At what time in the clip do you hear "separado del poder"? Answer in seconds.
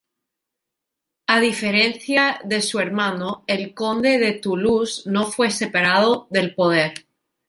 5.51-6.93